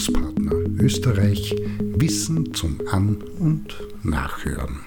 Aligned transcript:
Bildungspartner 0.00 0.52
Österreich 0.82 1.54
Wissen 1.78 2.54
zum 2.54 2.78
An- 2.90 3.22
und 3.38 3.76
Nachhören. 4.02 4.80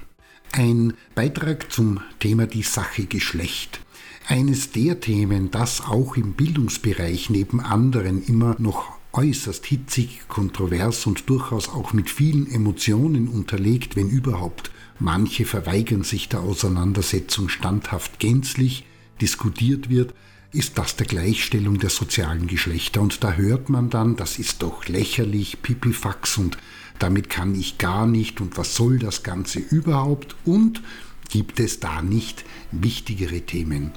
Ein 0.52 0.94
Beitrag 1.14 1.72
zum 1.72 2.00
Thema 2.20 2.48
die 2.48 2.64
Sache 2.64 3.06
Geschlecht. 3.06 3.80
Eines 4.28 4.72
der 4.72 5.00
Themen, 5.02 5.52
das 5.52 5.82
auch 5.82 6.18
im 6.18 6.34
Bildungsbereich 6.34 7.30
neben 7.30 7.60
anderen 7.60 8.24
immer 8.24 8.56
noch 8.58 8.98
äußerst 9.12 9.64
hitzig, 9.68 10.22
kontrovers 10.30 11.06
und 11.06 11.30
durchaus 11.30 11.70
auch 11.70 11.94
mit 11.94 12.10
vielen 12.10 12.50
Emotionen 12.50 13.28
unterlegt, 13.28 13.96
wenn 13.96 14.10
überhaupt. 14.10 14.72
Manche 14.98 15.46
verweigern 15.46 16.04
sich 16.04 16.28
der 16.28 16.40
Auseinandersetzung 16.40 17.50
standhaft 17.50 18.20
gänzlich, 18.20 18.86
diskutiert 19.22 19.92
wird, 19.92 20.16
ist 20.54 20.78
das 20.78 20.96
der 20.96 21.08
Gleichstellung 21.08 21.80
der 21.80 21.90
sozialen 21.90 22.48
Geschlechter. 22.48 23.02
Und 23.02 23.24
da 23.24 23.34
hört 23.34 23.70
man 23.70 23.90
dann, 23.90 24.16
das 24.16 24.40
ist 24.40 24.62
doch 24.62 24.88
lächerlich, 24.88 25.62
Pipifax 25.62 26.38
und 26.38 26.58
damit 27.00 27.30
kann 27.30 27.56
ich 27.56 27.80
gar 27.80 28.06
nicht 28.06 28.40
und 28.40 28.58
was 28.58 28.76
soll 28.76 29.00
das 29.00 29.24
Ganze 29.24 29.60
überhaupt 29.60 30.36
und 30.46 30.82
gibt 31.30 31.60
es 31.60 31.80
da 31.80 32.02
nicht 32.02 32.46
wichtigere 32.72 33.42
Themen? 33.42 33.92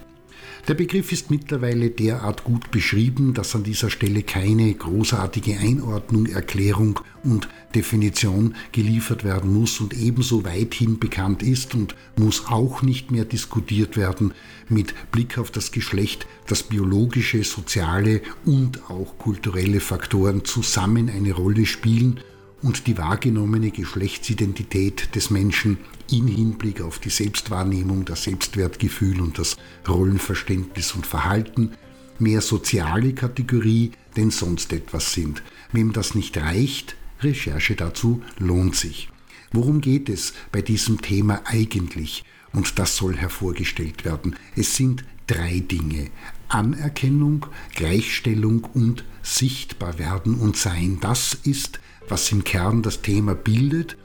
Der 0.68 0.74
Begriff 0.74 1.12
ist 1.12 1.30
mittlerweile 1.30 1.90
derart 1.90 2.42
gut 2.42 2.70
beschrieben, 2.70 3.34
dass 3.34 3.54
an 3.54 3.62
dieser 3.62 3.88
Stelle 3.88 4.22
keine 4.22 4.74
großartige 4.74 5.58
Einordnung, 5.58 6.26
Erklärung 6.26 7.00
und 7.22 7.48
Definition 7.74 8.54
geliefert 8.72 9.22
werden 9.22 9.52
muss 9.52 9.80
und 9.80 9.94
ebenso 9.94 10.44
weithin 10.44 10.98
bekannt 10.98 11.42
ist 11.42 11.74
und 11.74 11.94
muss 12.16 12.46
auch 12.46 12.82
nicht 12.82 13.10
mehr 13.10 13.24
diskutiert 13.24 13.96
werden 13.96 14.34
mit 14.68 14.94
Blick 15.12 15.38
auf 15.38 15.50
das 15.50 15.70
Geschlecht, 15.70 16.26
dass 16.46 16.64
biologische, 16.64 17.44
soziale 17.44 18.22
und 18.44 18.90
auch 18.90 19.18
kulturelle 19.18 19.80
Faktoren 19.80 20.44
zusammen 20.44 21.08
eine 21.08 21.32
Rolle 21.32 21.66
spielen 21.66 22.20
und 22.66 22.88
die 22.88 22.98
wahrgenommene 22.98 23.70
Geschlechtsidentität 23.70 25.14
des 25.14 25.30
Menschen 25.30 25.78
in 26.10 26.26
Hinblick 26.26 26.80
auf 26.80 26.98
die 26.98 27.10
Selbstwahrnehmung, 27.10 28.04
das 28.04 28.24
Selbstwertgefühl 28.24 29.20
und 29.20 29.38
das 29.38 29.56
Rollenverständnis 29.86 30.90
und 30.96 31.06
Verhalten 31.06 31.70
mehr 32.18 32.40
soziale 32.40 33.12
Kategorie 33.12 33.92
denn 34.16 34.32
sonst 34.32 34.72
etwas 34.72 35.12
sind. 35.12 35.44
Wem 35.70 35.92
das 35.92 36.16
nicht 36.16 36.36
reicht, 36.38 36.96
Recherche 37.20 37.76
dazu 37.76 38.20
lohnt 38.40 38.74
sich. 38.74 39.10
Worum 39.52 39.80
geht 39.80 40.08
es 40.08 40.32
bei 40.50 40.60
diesem 40.60 41.00
Thema 41.00 41.42
eigentlich? 41.44 42.24
Und 42.52 42.80
das 42.80 42.96
soll 42.96 43.16
hervorgestellt 43.16 44.04
werden. 44.04 44.34
Es 44.56 44.74
sind 44.74 45.04
drei 45.28 45.60
Dinge. 45.60 46.10
Anerkennung, 46.48 47.46
Gleichstellung 47.76 48.64
und 48.74 49.04
Sichtbarwerden 49.22 50.34
und 50.34 50.56
Sein. 50.56 50.98
Das 51.00 51.34
ist, 51.34 51.78
was 52.08 52.30
im 52.32 52.44
Kern 52.44 52.82
das 52.82 53.02
Thema 53.02 53.34
bildet 53.34 53.96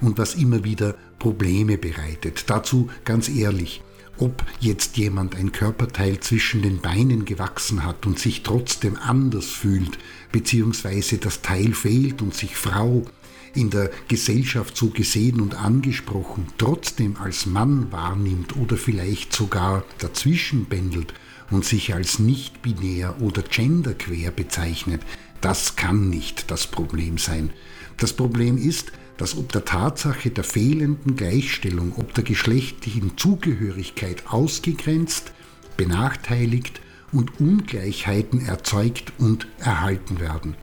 und 0.00 0.18
was 0.18 0.34
immer 0.34 0.64
wieder 0.64 0.94
Probleme 1.18 1.78
bereitet. 1.78 2.44
Dazu 2.48 2.88
ganz 3.04 3.28
ehrlich, 3.28 3.82
ob 4.18 4.44
jetzt 4.60 4.96
jemand 4.96 5.36
ein 5.36 5.52
Körperteil 5.52 6.20
zwischen 6.20 6.62
den 6.62 6.80
Beinen 6.80 7.24
gewachsen 7.24 7.84
hat 7.84 8.06
und 8.06 8.18
sich 8.18 8.42
trotzdem 8.42 8.96
anders 8.96 9.46
fühlt, 9.46 9.98
beziehungsweise 10.32 11.18
das 11.18 11.42
Teil 11.42 11.72
fehlt 11.72 12.20
und 12.20 12.34
sich 12.34 12.56
Frau 12.56 13.04
in 13.54 13.70
der 13.70 13.90
Gesellschaft 14.08 14.76
so 14.76 14.90
gesehen 14.90 15.40
und 15.40 15.54
angesprochen 15.54 16.46
trotzdem 16.58 17.16
als 17.16 17.46
Mann 17.46 17.90
wahrnimmt 17.90 18.56
oder 18.56 18.76
vielleicht 18.76 19.32
sogar 19.32 19.84
dazwischen 19.98 20.66
pendelt 20.66 21.14
und 21.50 21.64
sich 21.64 21.94
als 21.94 22.18
nicht 22.18 22.62
binär 22.62 23.20
oder 23.20 23.42
genderquer 23.42 24.30
bezeichnet, 24.30 25.02
das 25.40 25.76
kann 25.76 26.10
nicht 26.10 26.50
das 26.50 26.66
Problem 26.66 27.18
sein. 27.18 27.50
Das 27.96 28.12
Problem 28.12 28.58
ist, 28.58 28.92
dass 29.16 29.36
ob 29.36 29.52
der 29.52 29.64
Tatsache 29.64 30.30
der 30.30 30.44
fehlenden 30.44 31.16
Gleichstellung, 31.16 31.92
ob 31.96 32.14
der 32.14 32.24
geschlechtlichen 32.24 33.16
Zugehörigkeit 33.16 34.24
ausgegrenzt, 34.28 35.32
benachteiligt 35.76 36.80
und 37.12 37.40
Ungleichheiten 37.40 38.44
erzeugt 38.44 39.12
und 39.18 39.48
erhalten 39.58 40.20
werden. 40.20 40.54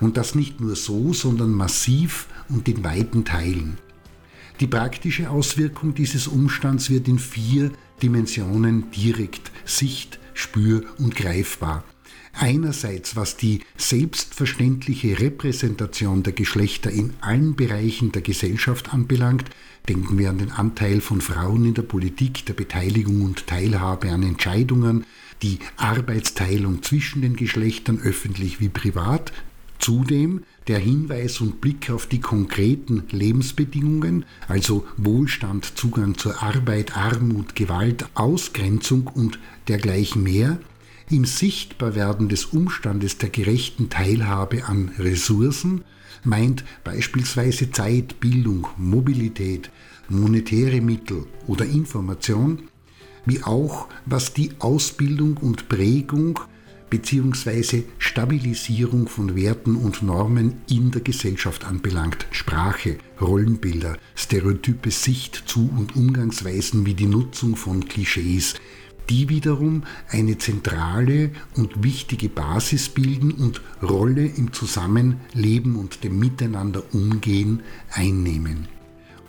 Und 0.00 0.16
das 0.16 0.34
nicht 0.34 0.60
nur 0.60 0.76
so, 0.76 1.12
sondern 1.12 1.50
massiv 1.50 2.26
und 2.48 2.68
in 2.68 2.84
weiten 2.84 3.24
Teilen. 3.24 3.78
Die 4.60 4.66
praktische 4.66 5.30
Auswirkung 5.30 5.94
dieses 5.94 6.28
Umstands 6.28 6.90
wird 6.90 7.08
in 7.08 7.18
vier 7.18 7.72
Dimensionen 8.02 8.90
direkt 8.90 9.50
sicht-, 9.64 10.18
spür- 10.44 10.84
und 10.98 11.16
greifbar. 11.16 11.84
Einerseits 12.32 13.14
was 13.14 13.36
die 13.36 13.60
selbstverständliche 13.76 15.20
Repräsentation 15.20 16.22
der 16.22 16.32
Geschlechter 16.32 16.90
in 16.90 17.14
allen 17.20 17.54
Bereichen 17.54 18.10
der 18.12 18.22
Gesellschaft 18.22 18.92
anbelangt, 18.92 19.50
denken 19.88 20.18
wir 20.18 20.30
an 20.30 20.38
den 20.38 20.50
Anteil 20.50 21.00
von 21.00 21.20
Frauen 21.20 21.64
in 21.64 21.74
der 21.74 21.82
Politik, 21.82 22.44
der 22.46 22.54
Beteiligung 22.54 23.22
und 23.22 23.46
Teilhabe 23.46 24.10
an 24.10 24.22
Entscheidungen, 24.22 25.04
die 25.42 25.58
Arbeitsteilung 25.76 26.82
zwischen 26.82 27.22
den 27.22 27.36
Geschlechtern 27.36 28.00
öffentlich 28.00 28.60
wie 28.60 28.68
privat, 28.68 29.32
Zudem 29.84 30.44
der 30.66 30.78
Hinweis 30.78 31.42
und 31.42 31.60
Blick 31.60 31.90
auf 31.90 32.06
die 32.06 32.18
konkreten 32.18 33.02
Lebensbedingungen, 33.10 34.24
also 34.48 34.86
Wohlstand, 34.96 35.76
Zugang 35.76 36.16
zur 36.16 36.42
Arbeit, 36.42 36.96
Armut, 36.96 37.54
Gewalt, 37.54 38.06
Ausgrenzung 38.14 39.08
und 39.08 39.38
dergleichen 39.68 40.22
mehr, 40.22 40.58
im 41.10 41.26
Sichtbarwerden 41.26 42.30
des 42.30 42.46
Umstandes 42.46 43.18
der 43.18 43.28
gerechten 43.28 43.90
Teilhabe 43.90 44.64
an 44.64 44.90
Ressourcen 44.98 45.84
meint 46.22 46.64
beispielsweise 46.82 47.70
Zeit, 47.70 48.20
Bildung, 48.20 48.66
Mobilität, 48.78 49.70
monetäre 50.08 50.80
Mittel 50.80 51.26
oder 51.46 51.66
Information, 51.66 52.70
wie 53.26 53.42
auch 53.42 53.88
was 54.06 54.32
die 54.32 54.52
Ausbildung 54.60 55.36
und 55.36 55.68
Prägung 55.68 56.40
bzw. 56.94 57.82
Stabilisierung 57.98 59.08
von 59.08 59.34
Werten 59.34 59.74
und 59.74 60.04
Normen 60.04 60.60
in 60.70 60.92
der 60.92 61.00
Gesellschaft 61.00 61.64
anbelangt. 61.64 62.26
Sprache, 62.30 62.98
Rollenbilder, 63.20 63.96
stereotype 64.14 64.92
Sicht 64.92 65.42
zu 65.46 65.68
und 65.76 65.96
Umgangsweisen 65.96 66.86
wie 66.86 66.94
die 66.94 67.08
Nutzung 67.08 67.56
von 67.56 67.88
Klischees, 67.88 68.54
die 69.10 69.28
wiederum 69.28 69.82
eine 70.08 70.38
zentrale 70.38 71.32
und 71.56 71.82
wichtige 71.82 72.28
Basis 72.28 72.88
bilden 72.88 73.32
und 73.32 73.60
Rolle 73.82 74.26
im 74.26 74.52
Zusammenleben 74.52 75.74
und 75.74 76.04
dem 76.04 76.20
Miteinander 76.20 76.84
umgehen 76.92 77.64
einnehmen. 77.90 78.68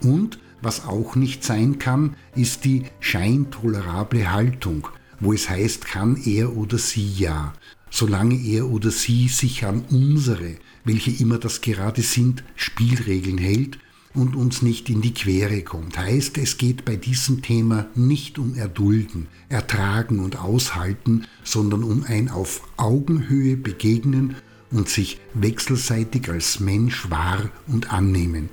Und 0.03 0.37
was 0.61 0.85
auch 0.85 1.15
nicht 1.15 1.43
sein 1.43 1.79
kann, 1.79 2.15
ist 2.35 2.63
die 2.63 2.83
scheintolerable 2.99 4.31
Haltung, 4.31 4.87
wo 5.19 5.33
es 5.33 5.49
heißt, 5.49 5.85
kann 5.85 6.17
er 6.25 6.55
oder 6.55 6.77
sie 6.77 7.07
ja, 7.13 7.53
solange 7.89 8.35
er 8.35 8.67
oder 8.69 8.91
sie 8.91 9.27
sich 9.27 9.65
an 9.65 9.83
unsere, 9.89 10.55
welche 10.83 11.11
immer 11.11 11.37
das 11.37 11.61
gerade 11.61 12.01
sind, 12.01 12.43
Spielregeln 12.55 13.37
hält 13.37 13.79
und 14.13 14.35
uns 14.35 14.61
nicht 14.61 14.89
in 14.89 15.01
die 15.01 15.13
Quere 15.13 15.61
kommt. 15.61 15.97
Heißt, 15.97 16.37
es 16.37 16.57
geht 16.57 16.85
bei 16.85 16.95
diesem 16.95 17.41
Thema 17.41 17.87
nicht 17.95 18.39
um 18.39 18.55
Erdulden, 18.55 19.27
Ertragen 19.49 20.19
und 20.19 20.39
Aushalten, 20.39 21.25
sondern 21.43 21.83
um 21.83 22.03
ein 22.03 22.29
auf 22.29 22.61
Augenhöhe 22.77 23.57
begegnen 23.57 24.35
und 24.71 24.89
sich 24.89 25.19
wechselseitig 25.33 26.29
als 26.29 26.59
Mensch 26.59 27.09
wahr 27.09 27.49
und 27.67 27.91
annehmen. 27.91 28.49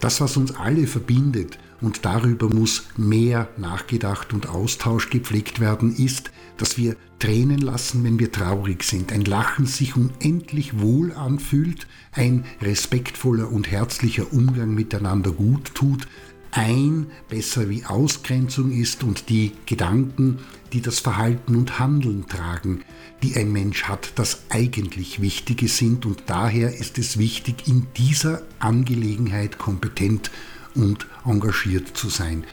Das, 0.00 0.20
was 0.20 0.36
uns 0.36 0.52
alle 0.56 0.86
verbindet, 0.86 1.58
und 1.82 2.04
darüber 2.04 2.48
muss 2.48 2.84
mehr 2.96 3.48
nachgedacht 3.58 4.32
und 4.32 4.48
Austausch 4.48 5.10
gepflegt 5.10 5.60
werden, 5.60 5.94
ist, 5.94 6.30
dass 6.56 6.78
wir 6.78 6.96
Tränen 7.18 7.58
lassen, 7.58 8.02
wenn 8.04 8.18
wir 8.18 8.32
traurig 8.32 8.82
sind, 8.82 9.12
ein 9.12 9.24
Lachen 9.24 9.66
sich 9.66 9.94
unendlich 9.96 10.80
wohl 10.80 11.12
anfühlt, 11.12 11.86
ein 12.12 12.44
respektvoller 12.60 13.50
und 13.50 13.70
herzlicher 13.70 14.32
Umgang 14.32 14.74
miteinander 14.74 15.30
gut 15.30 15.74
tut, 15.74 16.08
ein 16.52 17.06
besser 17.30 17.70
wie 17.70 17.84
Ausgrenzung 17.84 18.72
ist 18.72 19.02
und 19.02 19.30
die 19.30 19.52
Gedanken, 19.64 20.38
die 20.72 20.82
das 20.82 21.00
Verhalten 21.00 21.56
und 21.56 21.78
Handeln 21.78 22.26
tragen, 22.28 22.82
die 23.22 23.36
ein 23.36 23.52
Mensch 23.52 23.84
hat, 23.84 24.12
das 24.16 24.42
eigentlich 24.50 25.22
Wichtige 25.22 25.68
sind. 25.68 26.04
Und 26.04 26.24
daher 26.26 26.76
ist 26.76 26.98
es 26.98 27.16
wichtig, 27.18 27.68
in 27.68 27.86
dieser 27.96 28.42
Angelegenheit 28.58 29.58
kompetent 29.58 30.30
und 30.74 31.06
engagiert 31.24 31.96
zu 31.96 32.08
sein. 32.08 32.44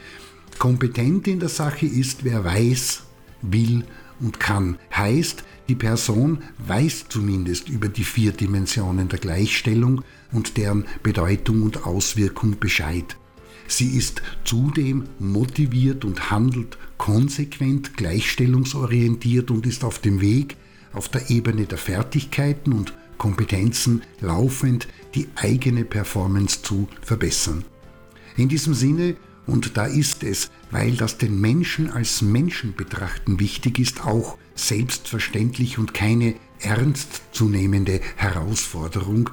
Kompetent 0.58 1.26
in 1.26 1.40
der 1.40 1.48
Sache 1.48 1.86
ist, 1.86 2.24
wer 2.24 2.44
weiß, 2.44 3.02
will 3.42 3.84
und 4.20 4.40
kann. 4.40 4.78
Heißt, 4.94 5.44
die 5.68 5.74
Person 5.74 6.42
weiß 6.58 7.06
zumindest 7.08 7.68
über 7.68 7.88
die 7.88 8.04
vier 8.04 8.32
Dimensionen 8.32 9.08
der 9.08 9.18
Gleichstellung 9.18 10.02
und 10.32 10.56
deren 10.56 10.84
Bedeutung 11.02 11.62
und 11.62 11.86
Auswirkung 11.86 12.58
Bescheid. 12.58 13.16
Sie 13.66 13.96
ist 13.96 14.20
zudem 14.44 15.04
motiviert 15.20 16.04
und 16.04 16.30
handelt 16.30 16.76
konsequent 16.98 17.96
gleichstellungsorientiert 17.96 19.50
und 19.50 19.64
ist 19.64 19.84
auf 19.84 20.00
dem 20.00 20.20
Weg, 20.20 20.56
auf 20.92 21.08
der 21.08 21.30
Ebene 21.30 21.66
der 21.66 21.78
Fertigkeiten 21.78 22.72
und 22.72 22.92
Kompetenzen 23.16 24.02
laufend 24.20 24.88
die 25.14 25.28
eigene 25.36 25.84
Performance 25.84 26.62
zu 26.62 26.88
verbessern. 27.00 27.64
In 28.40 28.48
diesem 28.48 28.72
Sinne, 28.72 29.16
und 29.46 29.76
da 29.76 29.84
ist 29.84 30.24
es, 30.24 30.50
weil 30.70 30.92
das 30.92 31.18
den 31.18 31.42
Menschen 31.42 31.90
als 31.90 32.22
Menschen 32.22 32.74
betrachten 32.74 33.38
wichtig 33.38 33.78
ist, 33.78 34.06
auch 34.06 34.38
selbstverständlich 34.54 35.76
und 35.76 35.92
keine 35.92 36.36
ernstzunehmende 36.60 38.00
Herausforderung, 38.16 39.28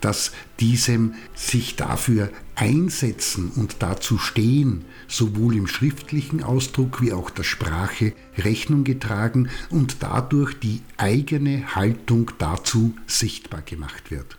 dass 0.00 0.32
diesem 0.58 1.16
sich 1.34 1.76
dafür 1.76 2.30
einsetzen 2.54 3.50
und 3.56 3.76
dazu 3.80 4.16
stehen, 4.16 4.86
sowohl 5.06 5.54
im 5.54 5.66
schriftlichen 5.66 6.42
Ausdruck 6.42 7.02
wie 7.02 7.12
auch 7.12 7.28
der 7.28 7.42
Sprache 7.42 8.14
Rechnung 8.38 8.84
getragen 8.84 9.50
und 9.68 9.98
dadurch 10.00 10.58
die 10.58 10.80
eigene 10.96 11.74
Haltung 11.74 12.30
dazu 12.38 12.94
sichtbar 13.06 13.60
gemacht 13.60 14.10
wird. 14.10 14.38